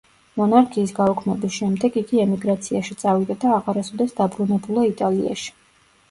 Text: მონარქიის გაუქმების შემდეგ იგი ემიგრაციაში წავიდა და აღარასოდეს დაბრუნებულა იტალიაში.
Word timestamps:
მონარქიის 0.39 0.91
გაუქმების 0.99 1.51
შემდეგ 1.57 1.99
იგი 2.01 2.21
ემიგრაციაში 2.23 2.97
წავიდა 3.03 3.35
და 3.43 3.51
აღარასოდეს 3.57 4.15
დაბრუნებულა 4.21 4.87
იტალიაში. 4.93 5.53